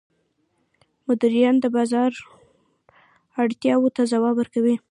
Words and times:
مدیران 1.07 1.55
د 1.61 1.65
بازار 1.75 2.11
اړتیاوو 3.41 3.93
ته 3.95 4.01
ځواب 4.11 4.35
ورکوي. 4.37 4.75